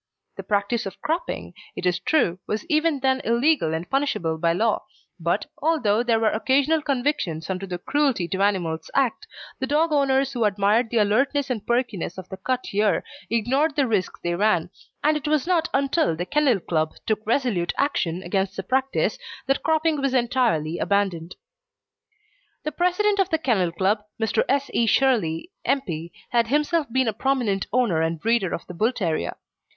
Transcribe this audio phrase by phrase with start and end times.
[0.35, 4.83] The practice of cropping, it is true, was even then illegal and punishable by law,
[5.19, 9.27] but, although there were occasional convictions under the Cruelty to Animals Act,
[9.59, 13.85] the dog owners who admired the alertness and perkiness of the cut ear ignored the
[13.85, 14.71] risk they ran,
[15.03, 19.61] and it was not until the Kennel Club took resolute action against the practice that
[19.61, 21.35] cropping was entirely abandoned.
[22.63, 24.43] The president of the Kennel Club, Mr.
[24.49, 24.71] S.
[24.73, 24.87] E.
[24.87, 25.81] Shirley, M.
[25.81, 29.35] P., had himself been a prominent owner and breeder of the Bull terrier.